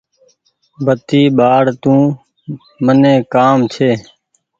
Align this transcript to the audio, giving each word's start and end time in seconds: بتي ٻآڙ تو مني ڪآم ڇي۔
بتي 0.85 1.21
ٻآڙ 1.37 1.63
تو 1.83 1.93
مني 2.85 3.13
ڪآم 3.33 3.57
ڇي۔ 3.73 3.91